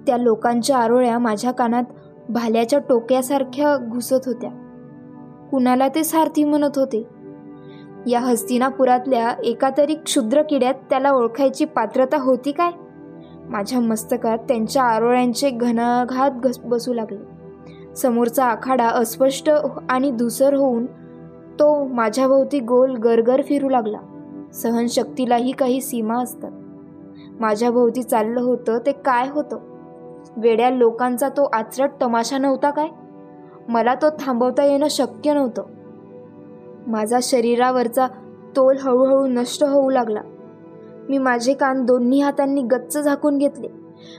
त्या 0.08 0.18
लोकांच्या 0.18 0.78
आरोळ्या 0.78 1.20
माझ्या 1.20 1.52
कानात 1.52 1.84
भाल्याच्या 2.30 2.80
टोक्यासारख्या 2.80 3.78
घुसत 3.78 4.26
होत्या. 4.26 4.50
कुणाला 5.52 5.88
ते 5.88 6.04
सारथी 6.04 6.44
म्हणत 6.44 6.78
होते? 6.78 7.08
या 8.08 8.20
हस्तिनापुरातल्या 8.20 9.36
एका 9.44 9.70
तरी 9.78 9.96
क्षुद्र 9.96 10.42
किड्यात 10.42 10.74
त्याला 10.90 11.12
ओळखायची 11.12 11.66
पात्रता 11.66 12.18
होती 12.22 12.52
काय? 12.52 12.72
माझ्या 13.50 13.80
मस्तकात 13.80 14.38
त्यांच्या 14.38 14.84
आरोळ्यांचे 14.84 15.50
घनाघात 15.50 16.32
बसू 16.66 16.94
लागले. 16.94 17.36
समोरचा 17.96 18.46
आखाडा 18.46 18.88
अस्पष्ट 18.88 19.50
आणि 19.90 20.12
धुसर 20.12 20.54
होऊन 20.54 20.86
तो 21.60 21.88
माझ्याभोवती 21.88 22.60
गोल 22.60 22.96
गरगर 22.96 23.42
फिरू 23.42 23.70
लागला. 23.70 23.98
सहनशक्तीलाही 24.54 25.52
काही 25.52 25.82
सीमा 25.82 26.22
असतात. 26.22 26.52
माझ्याभोवती 27.40 28.04
चाललं 28.04 28.42
होतं 28.42 28.78
ते 28.86 28.92
काय 28.92 29.30
होतं? 29.30 29.60
वेड्या 30.38 30.70
लोकांचा 30.70 31.30
तो 31.30 31.50
आचरट 31.54 31.90
तमाशा 32.02 32.38
नव्हता 32.38 32.70
काय? 32.70 32.88
मला 33.68 33.96
तो 33.96 34.06
थांबवता 34.10 34.64
येणं 34.64 34.88
शक्य 34.90 35.34
नव्हतं. 35.34 35.64
माझा 36.88 37.20
शरीरावरचा 37.22 38.08
तोल 38.56 38.78
हळूहळू 38.78 39.28
नष्ट 39.28 39.64
होऊ 39.64 39.90
लागला. 39.90 40.22
मी 41.10 41.18
माझे 41.18 41.54
कान 41.54 41.86
दोन्ही 41.86 42.22
हातांनी 42.22 42.62
गच्च 42.62 42.98
झाकून 42.98 43.38
घेतले. 43.38 43.68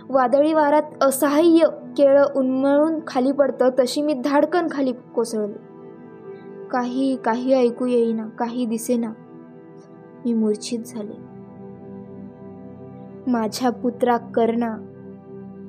वादळी 0.08 0.52
वारात 0.52 0.82
असहाय्य 1.00 1.66
केळं 1.96 2.24
उन्मळून 2.36 3.00
खाली 3.06 3.32
पडतं 3.32 3.68
तशी 3.78 4.02
मी 4.02 4.12
धाडकन 4.12 4.66
खाली 4.70 4.92
कोसळले. 4.92 5.66
काही 6.70 7.16
काही 7.16 7.52
ऐकू 7.52 7.86
येईना 7.86 8.26
काही 8.26 8.66
दिसेना. 8.66 9.10
मी 10.24 10.32
मूर्छित 10.32 10.78
झाले. 10.86 11.36
माझ्या 13.30 13.70
पुत्रा 13.70 14.16
कर्णा 14.16 14.76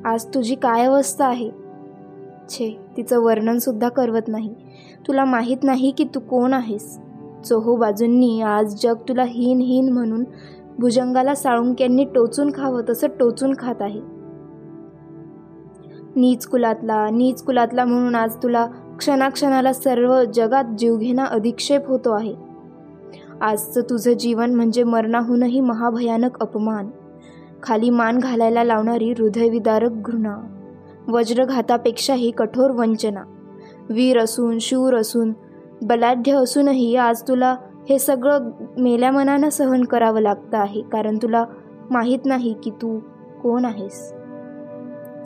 आज 0.06 0.26
तुझी 0.26 0.56
काय 0.56 0.86
अवस्था 0.86 1.26
आहे? 1.26 1.52
छे 2.50 2.80
तिचं 2.98 3.20
वर्णन 3.20 3.58
सुद्धा 3.58 3.90
करवत 3.90 4.28
नाही. 4.28 4.56
तुला 5.08 5.26
माहीत 5.26 5.58
नाही 5.64 5.92
की 5.92 6.04
तू 6.16 6.20
कोण 6.20 6.54
आहेस? 6.54 7.00
चोहो 7.46 7.76
बाजूंनी 7.76 8.42
आज 8.42 8.76
जग 8.84 8.96
तुला 9.10 9.24
हीन 9.24 9.60
हीन 9.60 9.94
म्हणून 9.94 10.24
भुजंगाला 10.80 11.36
साळुंक्यांनी 11.36 12.04
टोचून 12.04 12.52
खावं 12.56 12.82
तसं 12.90 13.08
टोचून 13.20 13.54
खात 13.60 13.76
आहे. 13.80 14.02
नीच 16.16 16.48
कुलातला 16.48 17.10
नीच 17.10 17.44
कुलातला 17.44 17.86
म्हणून 17.86 18.16
आज 18.16 18.36
तुला 18.44 18.68
क्षणाक्षणाला 19.00 19.74
सर्व 19.74 20.24
जगात 20.24 20.64
जीवघेणा 20.78 21.26
अधिक्षेप 21.26 21.88
होतो 21.88 22.12
आहे. 22.12 22.36
आजचं 23.42 23.82
तुझं 23.82 24.14
जीवन 24.14 24.56
म्हणजे 24.56 24.84
मरणाहूनही 24.84 25.60
महाभयानक 25.60 26.42
अपमान. 26.42 26.88
खाली 27.64 27.90
मान 27.90 28.18
घालायला 28.18 28.64
लावणारी 28.64 29.12
हृदयविदारक 29.12 29.92
घृणा. 29.92 30.38
वज्रघातापेक्षाही 31.08 32.32
कठोर 32.32 32.72
वंचना. 32.72 33.22
वीर 33.90 34.20
असून 34.20 34.60
शूर 34.60 34.96
असून 34.96 35.34
बलाढ्य 35.82 36.34
असूनही 36.34 36.96
आज 36.96 37.22
तुला 37.28 37.56
हे 37.90 38.00
सगळं 38.00 38.50
मेल्या 38.78 39.12
मनानं 39.12 39.50
सहन 39.50 39.84
करावं 39.84 40.22
लागतं 40.22 40.58
आहे 40.58 40.82
कारण 40.82 41.18
तुला 41.22 41.46
माहीत 41.90 42.20
नाही 42.26 42.56
की 42.64 42.72
तू 42.72 43.00
कोण 43.44 43.66
आहेस. 43.66 44.14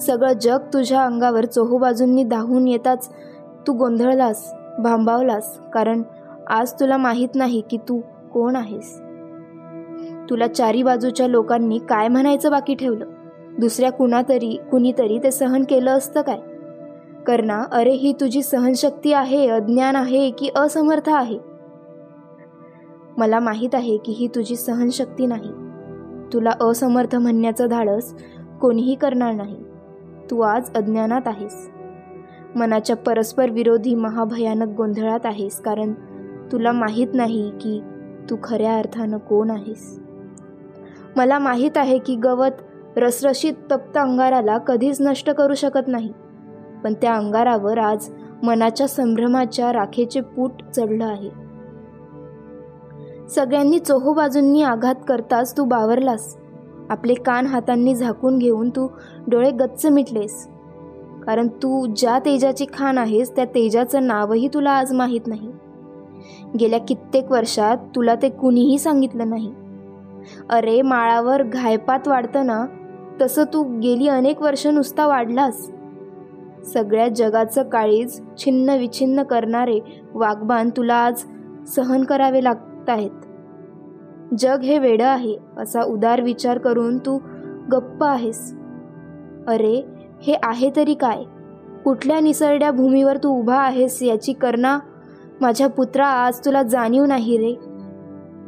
सगळं 0.01 0.33
जग 0.33 0.59
तुझ्या 0.73 1.03
अंगावर 1.03 1.45
चोहूबाजूंनी 1.45 2.23
धावून 2.23 2.67
येताच 2.67 3.09
तू 3.67 3.73
गोंधळलास 3.73 4.53
भांबावलास 4.79 5.59
कारण 5.73 6.01
आज 6.47 6.73
तुला 6.73 6.97
माहीत 6.97 7.35
नाही 7.35 7.61
की 7.61 7.77
तू 7.77 8.01
कोण 8.33 8.55
आहेस. 8.55 9.01
तुला 10.29 10.47
चारी 10.47 10.83
बाजूच्या 10.83 11.27
लोकांनी 11.27 11.79
काय 11.79 12.07
म्हणायचं 12.07 12.51
बाकी 12.51 12.75
ठेवलं? 12.75 13.05
दुसऱ्या 13.59 13.91
कुणातरी 13.91 14.59
कुणीतरी 14.71 15.19
ते 15.23 15.31
सहन 15.31 15.63
केलं 15.63 15.91
असतं 15.91 16.21
काय? 16.21 16.39
करणा 17.25 17.63
अरे 17.71 17.91
ही 17.91 18.13
तुझी 18.13 18.43
सहनशक्ती 18.43 19.13
आहे 19.13 19.47
अज्ञान 19.47 19.95
आहे 19.95 20.29
की 20.29 20.49
असमर्थ 20.55 21.09
आहे? 21.09 21.50
मला 23.17 23.39
माहीत 23.39 23.75
आहे 23.75 23.97
की 23.97 24.11
ही 24.11 24.27
तुझी 24.27 24.55
सहनशक्ती 24.55 25.25
नाही. 25.25 25.51
तुला 26.33 26.51
असमर्थ 26.61 27.15
म्हणण्याचं 27.15 27.67
धाडस 27.67 28.13
कोणीही 28.61 28.95
करणार 28.95 29.33
नाही. 29.33 29.57
तू 30.31 30.39
आज 30.39 30.73
अज्ञानात 30.75 31.21
आहेस. 31.25 31.71
मनाच्या 32.55 32.95
परस्पर 32.95 33.49
विरोधी 33.49 33.95
महाभयानक 33.95 34.75
गोंधळात 34.77 35.19
आहेस 35.23 35.61
कारण 35.61 35.93
तुला 36.51 36.71
माहीत 36.71 37.07
नाही 37.13 37.51
की 37.61 37.81
तू 38.29 38.35
खऱ्या 38.43 38.75
अर्थानं 38.75 39.17
कोण 39.17 39.49
आहेस. 39.49 39.99
मला 41.15 41.39
माहीत 41.39 41.77
आहे 41.77 41.97
की 41.97 42.15
गवत 42.15 42.97
रसरशीत 42.97 43.53
तप्त 43.71 43.97
अंगाराला 43.97 44.57
कधीच 44.57 45.01
नष्ट 45.01 45.29
करू 45.29 45.53
शकत 45.53 45.87
नाही. 45.87 46.13
पण 46.83 46.93
त्या 46.93 47.13
अंगारावर 47.13 47.77
आज 47.77 48.09
मनाच्या 48.43 48.87
संभ्रमाच्या 48.87 49.73
राखेचे 49.73 50.21
पूट 50.21 50.51
चढलं 50.75 51.05
आहे. 51.05 51.40
सगळ्यांनी 53.35 53.79
चोहोबाजूंनी 53.79 54.61
आघात 54.61 54.95
करताच 55.07 55.57
तू 55.57 55.63
बावरलास. 55.63 56.37
आपले 56.89 57.13
कान 57.13 57.45
हातांनी 57.45 57.95
झाकून 57.95 58.37
घेऊन 58.37 58.69
तू 58.69 58.87
डोळे 59.27 59.51
गच्च 59.51 59.85
मिटलेस. 59.85 60.47
कारण 61.25 61.47
तू 61.47 61.85
ज्या 61.85 62.19
तेजाची 62.19 62.65
खान 62.73 62.97
आहेस 62.97 63.35
त्या 63.35 63.45
तेजाचं 63.45 64.07
नावही 64.07 64.47
तुला 64.47 64.71
आज 64.71 64.93
माहीत 64.93 65.27
नाही. 65.27 65.51
गेल्या 66.59 66.79
कित्येक 66.79 67.31
वर्षात 67.31 67.77
तुला 67.95 68.15
ते 68.15 68.29
कुणीही 68.29 68.77
सांगितलं 68.79 69.29
नाही. 69.29 69.53
अरे 70.49 70.81
माळावर 70.81 71.43
घायपात 71.43 72.07
वाढतं 72.07 72.45
ना 72.45 72.65
तसं 73.21 73.43
तू 73.43 73.63
गेली 73.79 74.07
अनेक 74.07 74.41
वर्ष 74.41 74.67
नुसता 74.67 75.07
वाढलास. 75.07 75.71
सगळ्या 76.73 77.07
जगाचं 77.07 77.63
काळीज 77.63 78.19
छिन्न 78.37 78.69
विछिन्न 78.69 79.23
करणारे 79.23 79.79
वागबान 80.13 80.69
तुला 80.69 80.95
आज 80.95 81.23
सहन 81.67 82.03
करावे 82.03 82.43
लागत 82.43 82.89
आहेत 82.89 83.20
जग 84.37 84.61
हे 84.61 84.79
वेडं 84.79 85.05
आहे 85.05 85.37
असा 85.57 85.83
उदार 85.83 86.21
विचार 86.21 86.57
करून 86.57 86.97
तू 86.97 87.19
गप्प 87.71 88.03
आहेस. 88.03 88.55
अरे 89.47 89.85
हे 90.21 90.33
आहे 90.43 90.71
तरी 90.75 90.93
काय? 90.93 91.23
कुठल्या 91.83 92.19
निसरड्या 92.19 92.71
भूमीवर 92.71 93.17
तू 93.17 93.39
उभा 93.39 93.55
आहेस 93.55 94.03
याची 94.03 94.33
करणा 94.33 94.79
माझ्या 95.41 95.67
पुत्रा 95.67 96.07
आज 96.07 96.45
तुला 96.45 96.63
जाणीव 96.63 97.05
नाही 97.05 97.37
रे. 97.37 97.53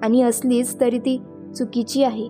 आणि 0.04 0.22
असलीच 0.22 0.82
तरी 0.82 1.00
ती 1.00 1.22
चुकीची 1.56 2.04
आहे. 2.04 2.28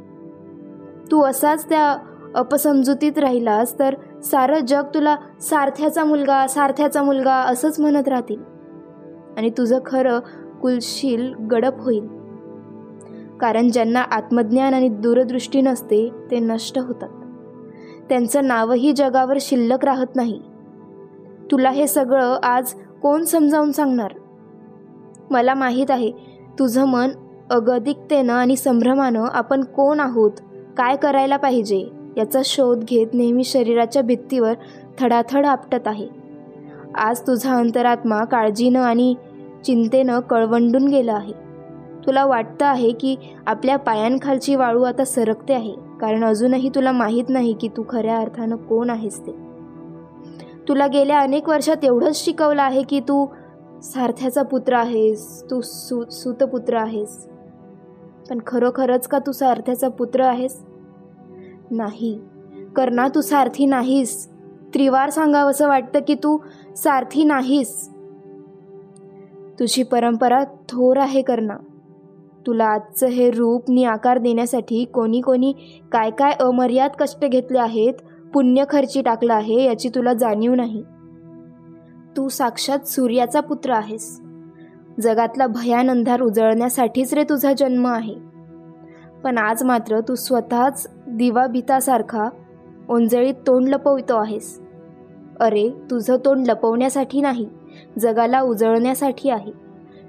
तू 1.11 1.21
असाच 1.21 1.69
त्या 1.69 1.97
अपसमजुतीत 2.35 3.17
राहिलास 3.17 3.79
तर 3.79 3.95
सारं 4.23 4.59
जग 4.59 4.83
तुला 4.93 5.15
सारथ्याचा 5.41 6.03
मुलगा 6.03 6.47
सारथ्याचा 6.47 7.03
मुलगा 7.03 7.35
असंच 7.35 7.79
म्हणत 7.79 8.07
राहतील. 8.07 8.39
आणि 9.37 9.49
तुझं 9.49 9.79
खरं 9.85 10.19
कुलशील 10.61 11.33
गडप 11.33 11.79
होईल. 11.79 12.22
कारण 13.43 13.69
ज्यांना 13.69 14.01
आत्मज्ञान 14.01 14.73
आणि 14.73 14.89
दूरदृष्टी 14.89 15.61
नसते 15.61 16.09
ते 16.31 16.39
नष्ट 16.39 16.79
होतात. 16.79 17.09
त्यांचं 18.09 18.47
नावही 18.47 18.93
जगावर 18.93 19.37
शिल्लक 19.41 19.85
राहत 19.85 20.15
नाही. 20.15 20.41
तुला 21.51 21.69
हे 21.69 21.87
सगळं 21.87 22.37
आज 22.43 22.73
कोण 23.01 23.23
समजावून 23.23 23.71
सांगणार? 23.71 24.11
मला 25.31 25.53
माहीत 25.53 25.91
आहे 25.91 26.11
तुझं 26.59 26.85
मन 26.85 27.09
अगदिकतेनं 27.51 28.33
आणि 28.33 28.55
संभ्रमानं 28.55 29.25
आपण 29.25 29.63
कोण 29.63 29.99
आहोत 29.99 30.31
काय 30.77 30.95
करायला 30.95 31.37
पाहिजे 31.37 31.87
याचा 32.17 32.41
शोध 32.45 32.83
घेत 32.83 33.07
नेहमी 33.13 33.43
शरीराच्या 33.43 34.01
भित्तीवर 34.01 34.53
थडाथड 34.99 35.45
आपटत 35.45 35.87
आहे. 35.87 36.07
आज 36.95 37.19
तुझा 37.19 37.55
अंतरात्मा 37.55 38.23
काळजीनं 38.23 38.81
आणि 38.81 39.15
चिंतेनं 39.65 40.19
कळवंडून 40.19 40.87
गेला 40.87 41.13
आहे. 41.13 41.42
तुला 42.05 42.25
वाटतं 42.25 42.65
आहे 42.65 42.91
की 42.91 43.15
आपल्या 43.47 43.77
पायांखालची 43.77 44.55
वाळू 44.55 44.83
आता 44.83 45.05
सरकते 45.05 45.53
आहे? 45.53 45.75
कारण 46.01 46.23
अजूनही 46.23 46.69
तुला 46.69 46.91
माहीत 46.91 47.23
नाही 47.29 47.53
की 47.53 47.67
तू 47.67 47.83
खऱ्या 47.89 48.17
अर्थानं 48.17 48.55
कोण 48.55 48.89
आहेस 48.89 49.19
ते. 49.19 49.31
तुला 50.67 50.87
गेल्या 50.87 51.19
अनेक 51.19 51.49
वर्षात 51.49 51.83
एवढंच 51.83 52.25
शिकवलं 52.25 52.61
आहे 52.61 52.83
की 52.83 52.99
तू 52.99 53.27
सारथ्याचा 53.83 54.41
पुत्र 54.41 54.73
आहेस 54.73 55.43
तू 55.51 55.61
सु 55.61 56.03
सुतपुत्र 56.11 56.77
आहेस. 56.77 57.27
पण 58.29 58.39
खरोखरच 58.47 59.07
का 59.07 59.19
तू 59.19 59.31
सारथ्याचा 59.31 59.89
पुत्र 59.89 60.21
आहेस? 60.21 60.63
नाही. 61.71 62.19
कर्णा 62.75 63.07
तू 63.15 63.21
सारथी 63.21 63.65
नाहीस. 63.65 64.29
त्रिवार 64.73 65.09
सांगावंसं 65.09 65.67
वाटतं 65.67 65.99
की 66.07 66.15
तू 66.15 66.37
सारथी 66.77 67.23
नाहीस. 67.23 67.89
तुझी 69.59 69.83
परंपरा 69.83 70.43
थोर 70.43 70.97
आहे 70.97 71.21
कर्णा. 71.21 71.55
तुला 72.47 72.65
आजचं 72.65 73.07
हे 73.07 73.31
रूप 73.31 73.63
नि 73.69 73.83
आकार 73.83 74.17
देण्यासाठी 74.17 74.85
कोणी 74.85 75.21
कोणी 75.21 75.53
काय 75.91 76.09
काय 76.09 76.31
अमर्याद 76.31 76.91
कष्ट 76.99 77.25
घेतले 77.25 77.59
आहेत 77.59 77.93
पुण्य 78.33 78.63
खर्ची 78.69 79.01
टाकलं 79.01 79.33
आहे 79.33 79.63
याची 79.63 79.89
तुला 79.89 80.13
जाणीव 80.13 80.53
नाही. 80.53 80.83
तू 82.17 82.27
साक्षात 82.27 82.79
सूर्याचा 82.79 83.39
पुत्र 83.39 83.71
आहेस. 83.71 84.21
जगातला 85.01 85.47
भयान 85.47 85.89
अंधार 85.89 86.21
उजळण्यासाठीच 86.21 87.13
रे 87.13 87.23
तुझा 87.23 87.53
जन्म 87.53 87.87
आहे. 87.87 88.15
पण 89.23 89.37
आज 89.37 89.63
मात्र 89.63 89.99
तू 89.99 90.15
स्वतःच 90.15 90.87
दिवा 91.07 91.47
भीतासारखा 91.47 92.29
ओंजळीत 92.89 93.33
तोंड 93.33 93.69
लपवितो 93.69 94.15
आहेस. 94.15 94.61
अरे 95.39 95.69
तुझं 95.69 96.17
तोंड 96.25 96.47
लपवण्यासाठी 96.47 97.21
नाही 97.21 97.47
जगाला 97.99 98.41
उजळण्यासाठी 98.41 99.29
आहे. 99.29 99.51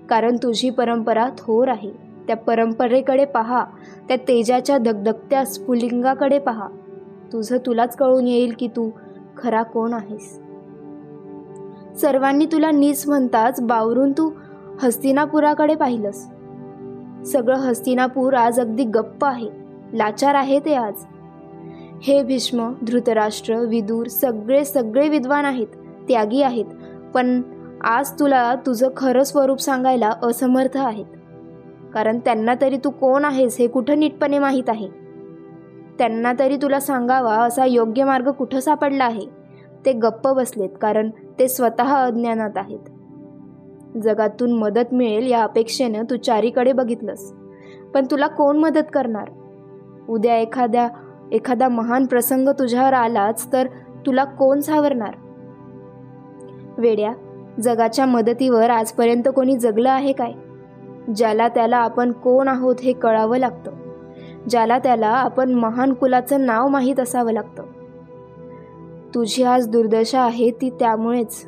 कारण 0.08 0.36
तुझी 0.36 0.70
परंपरा 0.70 1.28
थोर 1.38 1.68
आहे. 1.68 2.13
त्या 2.26 2.36
परंपरेकडे 2.36 3.24
पहा 3.24 3.64
त्या 4.08 4.16
तेजाच्या 4.16 4.78
धगधगत्या 4.78 5.44
स्फुलिंगाकडे 5.44 6.38
पहा. 6.38 6.68
तुझं 7.32 7.56
तुलाच 7.66 7.96
कळून 7.96 8.26
येईल 8.26 8.54
की 8.58 8.68
तू 8.68 8.90
खरा 9.36 9.62
कोण 9.62 9.92
आहेस. 9.92 10.40
सर्वांनी 12.00 12.46
तुला 12.46 12.70
नीच 12.70 13.08
म्हणताच 13.08 13.60
बावरून 13.60 14.12
तू 14.12 14.30
हस्तिनापुराकडे 14.82 15.74
पाहिलंस. 15.74 16.26
सगळं 17.32 17.56
हस्तिनापूर 17.56 18.34
आज 18.34 18.60
अगदी 18.60 18.84
गप्प 18.84 19.24
आहे 19.24 19.48
लाचार 19.92 20.34
आहे 20.34 20.58
ते 20.58 20.74
आज. 20.74 20.94
हे 22.02 22.22
भीष्म 22.22 22.72
धृतराष्ट्र 22.86 23.56
विदूर 23.56 24.06
सगळे 24.06 24.64
सगळे 24.64 25.08
विद्वान 25.08 25.44
आहेत 25.44 25.66
त्यागी 26.08 26.42
आहेत 26.42 26.64
पण 27.14 27.42
आज 27.84 28.10
तुला 28.20 28.54
तुझं 28.66 28.88
खरं 28.96 29.22
स्वरूप 29.22 29.58
सांगायला 29.58 30.12
असमर्थ 30.22 30.76
आहेत. 30.76 31.04
कारण 31.94 32.18
त्यांना 32.18 32.54
तरी 32.60 32.76
तू 32.76 32.90
कोण 32.90 33.24
आहेस 33.24 33.56
हे 33.58 33.66
कुठं 33.66 33.98
नीटपणे 33.98 34.38
माहीत 34.38 34.68
आहे? 34.68 34.88
त्यांना 35.98 36.32
तरी 36.38 36.56
तुला 36.56 36.80
सांगावा 36.80 37.34
असा 37.34 37.64
योग्य 37.64 38.04
मार्ग 38.04 38.30
कुठं 38.30 38.60
सापडला 38.60 39.04
आहे? 39.04 39.44
ते 39.86 39.92
गप्प 39.92 40.28
बसलेत 40.28 40.68
कारण 40.80 41.10
ते 41.38 41.48
स्वतः 41.48 41.94
अज्ञानात 41.94 42.50
आहेत. 42.56 42.78
जगातून 44.02 44.52
मदत 44.52 44.94
मिळेल 44.94 45.26
या 45.26 45.42
अपेक्षेनं 45.42 46.04
तू 46.10 46.16
चारीकडे 46.16 46.72
बघितलंस. 46.72 47.32
पण 47.94 48.06
तुला 48.10 48.26
कोण 48.26 48.56
मदत 48.56 48.88
करणार? 48.92 49.30
उद्या 50.08 50.36
एखाद्या 50.36 50.88
एखादा 51.32 51.68
महान 51.68 52.06
प्रसंग 52.06 52.48
तुझ्यावर 52.48 52.92
आलाच 52.92 53.52
तर 53.52 53.66
तुला 54.06 54.24
कोण 54.24 54.60
सावरणार? 54.60 55.14
वेड्या 56.78 57.12
जगाच्या 57.62 58.06
मदतीवर 58.06 58.70
आजपर्यंत 58.70 59.28
कोणी 59.36 59.56
जगलं 59.56 59.90
आहे 59.90 60.12
काय? 60.12 60.32
ज्याला 61.16 61.48
त्याला 61.48 61.76
आपण 61.76 62.12
कोण 62.12 62.48
आहोत 62.48 62.76
हे 62.80 62.92
कळावं 62.92 63.38
लागतं. 63.38 63.70
ज्याला 64.48 64.78
त्याला 64.78 65.06
आपण 65.06 65.54
महान 65.54 65.94
कुलाचं 65.94 66.46
नाव 66.46 66.68
माहीत 66.68 67.00
असावं 67.00 67.32
लागतं. 67.32 67.62
तुझी 69.14 69.42
आज 69.42 69.68
दुर्दशा 69.68 70.20
आहे 70.20 70.50
ती 70.50 70.70
त्यामुळेच. 70.70 71.46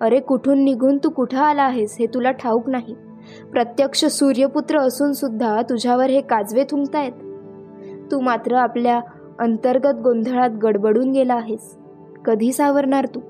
अरे 0.00 0.20
कुठून 0.20 0.64
निघून 0.64 0.98
तू 1.04 1.10
कुठं 1.10 1.38
आला 1.38 1.62
आहेस 1.62 1.96
हे 1.98 2.06
तुला 2.06 2.30
ठाऊक 2.30 2.68
नाही. 2.68 2.94
प्रत्यक्ष 3.52 4.04
सूर्यपुत्र 4.04 4.78
असून 4.78 5.12
सुद्धा 5.12 5.62
तुझ्यावर 5.62 6.10
हे 6.10 6.20
काजवे 6.20 6.64
थुंकतायत. 6.70 7.12
तू 8.12 8.20
मात्र 8.20 8.54
आपल्या 8.54 9.00
अंतर्गत 9.38 10.00
गोंधळात 10.00 10.50
गडबडून 10.50 11.10
गेला 11.10 11.34
आहेस. 11.34 11.78
कधी 12.24 12.52
सावरणार 12.52 13.06
तू? 13.06 13.20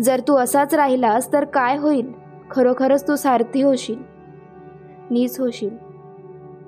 जर 0.00 0.20
तू 0.28 0.36
असाच 0.36 0.74
राहिलास 0.74 1.32
तर 1.32 1.44
काय 1.44 1.76
होईल? 1.76 2.25
खरोखरच 2.50 3.08
तू 3.08 3.16
सारथी 3.16 3.62
होशील. 3.62 3.98
नीच 5.10 5.40
होशील. 5.40 5.70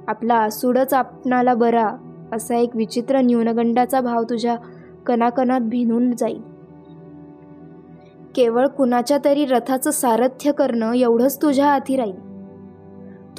आपला 0.09 0.35
आसूडच 0.35 0.95
आपणाला 0.95 1.55
बरा 1.55 1.97
असा 2.33 2.57
एक 2.57 2.77
विचित्र 2.77 3.21
न्यूनगंडाचा 3.21 4.01
भाव 4.01 4.23
तुझ्या 4.23 4.57
कणाकणात 5.07 5.61
भिनून 5.61 6.13
जाईल. 6.13 6.43
केवळ 8.35 8.67
कुणाच्या 8.67 9.19
तरी 9.25 9.47
रथाचं 9.47 9.91
सारथ्य 9.91 10.53
करणं 10.53 10.93
एवढंच 10.93 11.43
तुझ्या 11.43 11.67
हाती 11.67 11.97
राहील. 11.97 12.29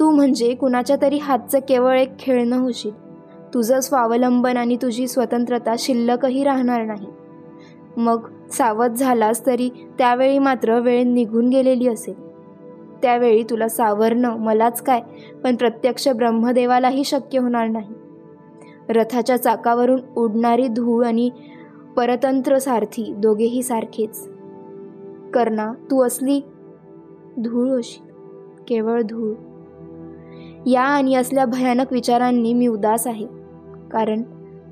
तू 0.00 0.10
म्हणजे 0.10 0.54
कुणाच्या 0.54 0.96
तरी 1.02 1.18
हातचं 1.18 1.58
केवळ 1.58 1.98
एक 1.98 2.18
खेळणं 2.18 2.58
होशील. 2.58 2.92
तुझं 3.54 3.80
स्वावलंबन 3.80 4.56
आणि 4.56 4.76
तुझी 4.76 5.08
स्वतंत्रता 5.08 5.74
शिल्लकही 5.78 6.44
राहणार 6.44 6.84
नाही. 6.84 7.06
मग 7.96 8.30
सावध 8.50 8.92
झालास 8.92 9.46
तरी 9.46 9.70
त्यावेळी 9.98 10.38
मात्र 10.38 10.80
वेळ 10.80 11.02
निघून 11.02 11.48
गेलेली 11.48 11.88
असेल. 11.88 12.29
त्यावेळी 13.02 13.42
तुला 13.42 13.68
सावरणं 13.68 14.36
मलाच 14.36 14.82
काय? 14.82 15.00
पण 15.44 15.56
प्रत्यक्ष 15.56 16.08
ब्रह्मदेवालाही 16.08 17.04
शक्य 17.04 17.38
होणार 17.38 17.68
नाही. 17.68 17.94
रथाच्या 18.88 19.36
चाकावरून 19.36 20.00
उडणारी 20.16 20.68
धूळ 20.68 21.06
आणि 21.06 21.30
परतंत्र 21.96 22.58
सारथी 22.58 23.14
दोघेही 23.16 23.62
सारखेच. 23.62 24.28
कर्णा 25.34 25.72
तू 25.90 26.06
असली 26.06 26.40
धूळ 27.38 27.70
होशील 27.70 28.10
केवळ 28.68 29.02
धूळ. 29.02 29.34
या 30.66 30.82
आणि 30.82 31.14
असल्या 31.14 31.44
भयानक 31.44 31.92
विचारांनी 31.92 32.52
मी 32.52 32.66
उदास 32.66 33.06
आहे 33.06 33.26
कारण 33.90 34.22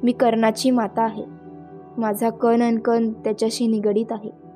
मी 0.02 0.12
कर्णाची 0.12 0.70
माता 0.70 1.02
आहे. 1.02 1.24
माझा 1.98 2.30
कण 2.30 2.62
अनकण 2.62 3.12
त्याच्याशी 3.12 3.66
निगडीत 3.66 4.06
आहे. 4.10 4.47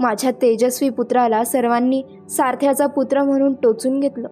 माझ्या 0.00 0.30
तेजस्वी 0.30 0.88
पुत्राला 0.88 1.44
सर्वांनी 1.44 2.02
सारथ्याचा 2.30 2.86
पुत्र 2.86 3.22
म्हणून 3.22 3.54
टोचून 3.62 4.00
घेतलं. 4.00 4.28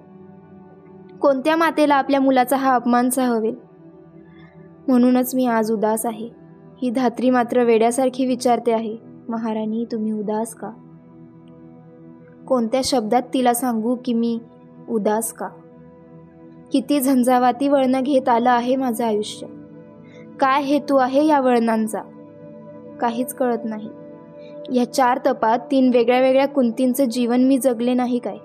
कोणत्या 1.20 1.56
मातेला 1.56 1.94
आपल्या 1.94 2.20
मुलाचा 2.20 2.56
हा 2.56 2.74
अपमान 2.74 3.10
सहवेल? 3.10 3.54
म्हणूनच 4.88 5.34
मी 5.34 5.46
आज 5.46 5.72
उदास 5.72 6.06
आहे. 6.06 6.28
ही 6.82 6.90
धात्री 6.90 7.30
मात्र 7.30 7.62
वेड्यासारखी 7.64 8.26
विचारते 8.26 8.72
आहे 8.72 8.96
महाराणी 9.28 9.84
तुम्ही 9.92 10.12
उदास 10.12 10.54
का? 10.54 10.70
कोणत्या 12.48 12.80
शब्दात 12.84 13.22
तिला 13.34 13.54
सांगू 13.54 13.96
की 14.04 14.12
मी 14.12 14.38
उदास 14.88 15.32
का? 15.32 15.48
किती 16.72 17.00
झंझावाती 17.00 17.68
वळणं 17.68 18.00
घेत 18.02 18.28
आलं 18.28 18.50
आहे 18.50 18.76
माझं 18.76 19.04
आयुष्य. 19.04 19.46
काय 20.40 20.62
हेतू 20.62 20.96
आहे 20.96 21.26
या 21.26 21.40
वळणांचा? 21.40 22.00
काहीच 23.00 23.34
कळत 23.34 23.58
नाही. 23.64 23.88
या 24.74 24.92
चार 24.92 25.18
तपात 25.26 25.58
तीन 25.70 25.90
वेगळ्या 25.94 26.20
वेगळ्या 26.20 26.48
कुंतींचं 26.48 27.04
जीवन 27.04 27.44
मी 27.44 27.58
जगले 27.58 27.94
नाही 27.94 28.18
काय. 28.18 28.36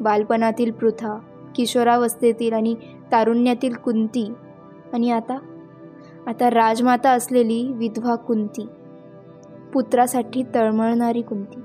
बालपणातील 0.00 0.70
पृथा 0.70 1.18
किशोरावस्थेतील 1.54 2.52
आणि 2.52 2.74
तारुण्यातील 3.12 3.74
कुंती. 3.74 4.32
आणि 4.92 5.10
आता? 5.10 5.38
आता 6.26 6.50
राजमाता 6.50 7.10
असलेली 7.10 7.72
विधवा 7.72 8.14
कुंती. 8.14 8.66
पुत्रासाठी 9.72 10.42
तळमळणारी 10.54 11.22
कुंती. 11.22 11.60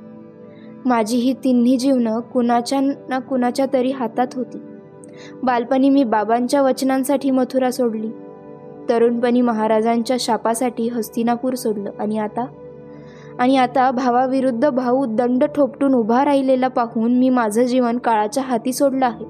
माझी 0.85 1.17
ही 1.17 1.33
तिन्ही 1.33 1.77
जीवनं 1.77 2.19
कुणाच्या 2.19 2.79
ना 2.81 3.19
कुणाच्या 3.19 3.65
तरी 3.73 3.91
हातात 3.91 4.27
होती. 4.33 4.57
बालपणी 5.43 5.89
मी 5.89 6.03
बाबांच्या 6.03 6.61
वचनांसाठी 6.61 7.31
मथुरा 7.31 7.71
सोडली. 7.71 8.09
तरुणपणी 8.89 9.41
महाराजांच्या 9.41 10.17
शापासाठी 10.19 10.88
हस्तिनापूर 10.88 11.53
सोडलं. 11.53 11.91
आणि 11.99 12.17
आता? 12.17 12.45
आणि 13.39 13.57
आता 13.57 13.91
भावाविरुद्ध 13.91 14.69
भाऊ 14.69 15.05
दंड 15.05 15.43
ठोपटून 15.43 15.93
उभा 15.93 16.25
राहिलेला 16.25 16.67
पाहून 16.67 17.17
मी 17.17 17.29
माझं 17.29 17.63
जीवन 17.63 17.97
काळाच्या 17.97 18.43
हाती 18.43 18.73
सोडलं 18.73 19.05
आहे. 19.05 19.25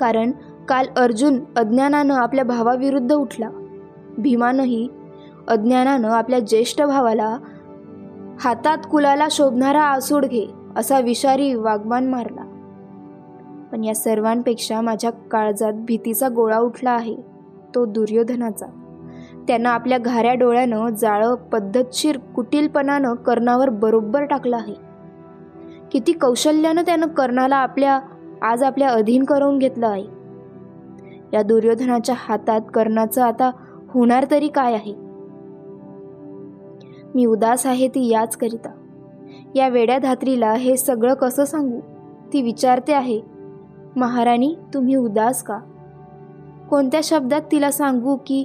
कारण 0.00 0.30
काल 0.68 0.86
अर्जुन 0.96 1.40
अज्ञानानं 1.56 2.14
आपल्या 2.14 2.44
भावाविरुद्ध 2.44 3.12
उठला. 3.12 3.50
भीमानंही 4.18 4.88
अज्ञानानं 5.48 6.08
आपल्या 6.08 6.38
ज्येष्ठ 6.38 6.82
भावाला 6.82 7.38
हातात 8.40 8.78
कुलाला 8.90 9.26
शोभणारा 9.30 9.82
आसूड 9.82 10.26
घे 10.26 10.46
असा 10.76 11.00
विषारी 11.00 11.54
वागमान 11.54 12.08
मारला. 12.08 12.42
पण 13.72 13.84
या 13.84 13.94
सर्वांपेक्षा 13.94 14.80
माझ्या 14.80 15.10
काळजात 15.10 15.72
भीतीचा 15.72 16.28
गोळा 16.28 16.58
उठला 16.58 16.90
आहे 16.90 17.16
तो 17.74 17.84
दुर्योधनाचा. 17.84 18.77
त्यानं 19.48 19.68
आपल्या 19.68 19.98
घाऱ्या 19.98 20.34
डोळ्यानं 20.34 20.88
जाळं 20.88 21.34
पद्धतशीर 21.34 22.18
कुटीलपणानं 22.18 23.14
कर्णावर 23.14 23.68
बरोबर 23.68 24.24
टाकलं 24.24 24.56
आहे. 24.56 24.74
किती 25.92 26.12
कौशल्यानं 26.12 26.82
त्यानं 26.82 27.06
कर्णाला 27.06 27.56
आपल्या 27.56 28.00
आज 28.42 28.62
आपल्या 28.62 28.88
अधीन 28.88 29.24
करून 29.24 29.58
घेतलं 29.58 29.88
आहे. 29.88 30.04
या 31.32 31.42
दुर्योधनाच्या 31.42 32.14
हातात 32.18 32.60
कर्णाचं 32.74 33.22
आता 33.22 33.50
होणार 33.88 34.26
तरी 34.30 34.48
काय 34.48 34.74
आहे? 34.74 34.94
मी 37.14 37.24
उदास 37.24 37.66
आहे 37.66 37.88
ती 37.88 38.08
याच 38.08 38.36
करिता. 38.36 38.70
या 39.54 39.68
वेड्या 39.68 39.98
धात्रीला 39.98 40.52
हे 40.52 40.76
सगळं 40.76 41.14
कसं 41.14 41.44
सांगू? 41.44 41.80
ती 42.32 42.42
विचारते 42.42 42.92
आहे 42.92 43.20
महाराणी 43.96 44.54
तुम्ही 44.74 44.96
उदास 44.96 45.42
का? 45.42 45.58
कोणत्या 46.70 47.00
शब्दात 47.04 47.40
तिला 47.52 47.70
सांगू 47.70 48.16
की 48.16 48.44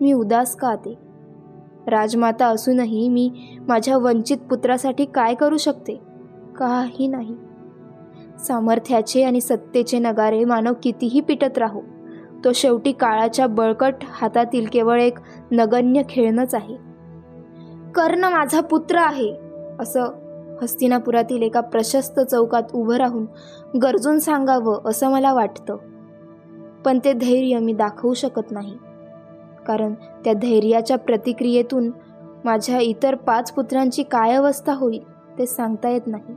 मी 0.00 0.12
उदास 0.12 0.56
का 0.56 0.74
ते? 0.74 0.98
राजमाता 1.86 2.46
असूनही 2.46 3.08
मी 3.08 3.30
माझ्या 3.68 3.96
वंचित 3.96 4.38
पुत्रासाठी 4.38 5.04
काय 5.04 5.34
करू 5.34 5.56
शकते? 5.56 5.94
काही 6.56 7.06
नाही. 7.06 7.34
सामर्थ्याचे 8.38 9.22
आणि 9.22 9.40
सत्तेचे 9.40 9.98
नगारे 9.98 10.44
मानव 10.44 10.72
कितीही 10.82 11.20
पिटत 11.20 11.58
राहो 11.58 11.80
तो 12.44 12.52
शेवटी 12.52 12.92
काळाच्या 12.92 13.46
बळकट 13.46 13.94
हातातील 14.04 14.66
केवळ 14.72 15.00
एक 15.00 15.18
नगण्य 15.50 16.02
खेळणंच 16.08 16.54
आहे. 16.54 16.76
कर्ण 17.94 18.24
माझा 18.24 18.60
पुत्र 18.60 18.96
आहे 18.96 19.34
असं 19.80 20.04
हस्तिनापुरातील 20.62 21.42
एका 21.42 21.60
प्रशस्त 21.60 22.20
चौकात 22.20 22.62
उभं 22.74 22.96
राहून 22.96 23.26
गरजून 23.78 24.18
सांगावं 24.18 24.80
असं 24.84 25.10
मला 25.10 25.32
वाटतं. 25.32 25.76
पण 26.84 26.98
ते 27.04 27.12
धैर्य 27.12 27.58
मी 27.58 27.72
दाखवू 27.72 28.14
शकत 28.14 28.50
नाही. 28.50 28.76
कारण 29.66 29.94
त्या 29.94 30.32
धैर्याच्या 30.32 30.98
प्रतिक्रियेतून 30.98 31.90
माझ्या 32.44 32.78
इतर 32.78 33.14
पाच 33.14 33.52
पुत्रांची 33.52 34.02
काय 34.02 34.34
अवस्था 34.34 34.74
होईल 34.74 35.02
ते 35.38 35.46
सांगता 35.46 35.88
येत 35.88 36.00
नाही. 36.06 36.34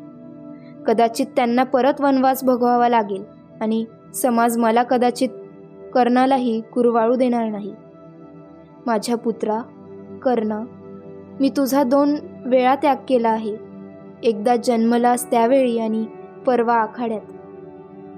कदाचित 0.87 1.25
त्यांना 1.35 1.63
परत 1.63 2.01
वनवास 2.01 2.43
भोगवावा 2.43 2.89
लागेल 2.89 3.23
आणि 3.61 3.85
समाज 4.15 4.57
मला 4.57 4.83
कदाचित 4.83 5.29
कर्णालाही 5.93 6.61
कुरवाळू 6.61 7.15
देणार 7.15 7.45
नाही. 7.45 7.75
माझ्या 8.85 9.17
पुत्रा 9.17 9.61
कर्ण 10.21 10.63
मी 11.39 11.49
तुझा 11.49 11.83
दोन 11.83 12.15
वेळा 12.45 12.75
त्याग 12.75 12.95
केला 13.09 13.29
आहे. 13.29 13.57
एकदा 14.23 14.55
जन्मलास 14.55 15.31
त्यावेळी 15.31 15.79
आणि 15.79 16.05
परवा 16.45 16.73
आखाड्यात. 16.73 17.21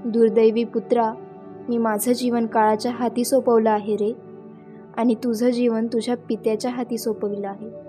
दुर्दैवी 0.06 0.64
पुत्रा 0.64 1.14
मी 1.70 1.78
माझं 1.78 2.14
जीवन 2.14 2.46
काळाच्या 2.46 2.92
हाती 2.92 3.26
सोपवलं 3.26 3.70
आहे 3.70 3.96
रे. 3.96 4.27
आणि 4.98 5.16
तुझं 5.16 5.50
जीवन 5.50 5.88
तुझ्या 5.88 6.18
पित्याच्या 6.18 6.72
हाती 6.72 6.98
सोपविलं 6.98 7.48
आहे. 7.48 7.87